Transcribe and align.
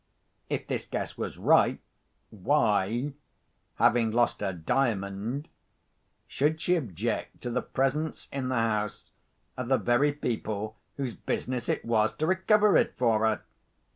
If 0.49 0.65
this 0.65 0.87
guess 0.87 1.15
was 1.15 1.37
right, 1.37 1.79
why—having 2.31 4.09
lost 4.09 4.41
her 4.41 4.51
Diamond—should 4.51 5.45
she 6.59 6.75
object 6.75 7.41
to 7.41 7.51
the 7.51 7.61
presence 7.61 8.27
in 8.31 8.47
the 8.49 8.55
house 8.55 9.11
of 9.57 9.67
the 9.67 9.77
very 9.77 10.11
people 10.11 10.75
whose 10.97 11.13
business 11.13 11.69
it 11.69 11.85
was 11.85 12.15
to 12.15 12.25
recover 12.25 12.77
it 12.77 12.95
for 12.97 13.27
her? 13.27 13.43